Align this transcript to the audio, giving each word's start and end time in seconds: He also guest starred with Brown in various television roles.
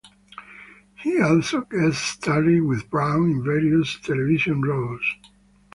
He 0.95 1.21
also 1.21 1.61
guest 1.61 2.01
starred 2.03 2.63
with 2.63 2.89
Brown 2.89 3.29
in 3.29 3.43
various 3.43 3.99
television 3.99 4.59
roles. 4.63 4.99